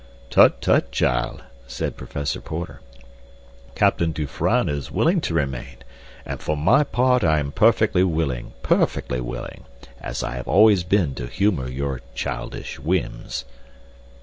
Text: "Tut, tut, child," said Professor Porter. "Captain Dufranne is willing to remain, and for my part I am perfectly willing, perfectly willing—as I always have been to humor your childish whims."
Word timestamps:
"Tut, 0.31 0.63
tut, 0.63 0.91
child," 0.91 1.43
said 1.67 1.95
Professor 1.95 2.41
Porter. 2.41 2.81
"Captain 3.75 4.11
Dufranne 4.11 4.67
is 4.67 4.89
willing 4.89 5.21
to 5.21 5.35
remain, 5.35 5.77
and 6.25 6.39
for 6.41 6.57
my 6.57 6.83
part 6.83 7.23
I 7.23 7.37
am 7.37 7.51
perfectly 7.51 8.03
willing, 8.03 8.53
perfectly 8.63 9.21
willing—as 9.21 10.23
I 10.23 10.41
always 10.41 10.81
have 10.81 10.89
been 10.89 11.13
to 11.13 11.27
humor 11.27 11.67
your 11.69 12.01
childish 12.15 12.79
whims." 12.79 13.45